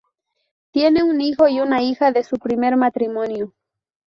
Tiene 0.71 1.03
un 1.03 1.21
hijo 1.21 1.47
y 1.47 1.59
una 1.59 1.83
hija 1.83 2.11
de 2.11 2.23
su 2.23 2.37
primer 2.37 2.75
matrimonio. 2.75 3.53